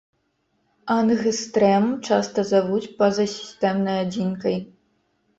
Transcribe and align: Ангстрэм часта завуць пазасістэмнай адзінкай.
Ангстрэм 0.93 1.83
часта 2.07 2.45
завуць 2.51 2.89
пазасістэмнай 3.01 3.97
адзінкай. 4.05 4.57